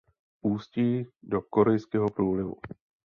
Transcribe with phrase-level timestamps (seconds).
[0.41, 2.55] Ústí do Korejského průlivu.